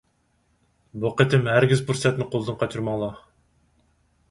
بۇ 1.03 1.11
قېتىم 1.19 1.45
ھەرگىز 1.51 1.85
پۇرسەتنى 1.91 2.29
قولدىن 2.33 2.59
قاچۇرماڭلار! 2.65 3.23